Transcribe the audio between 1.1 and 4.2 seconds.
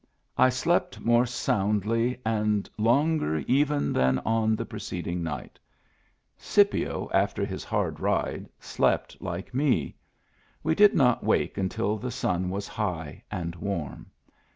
soundly and longer even than